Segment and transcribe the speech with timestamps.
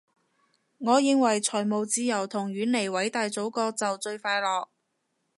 [0.79, 4.69] 我認為財務自由同遠離偉大祖國就最快樂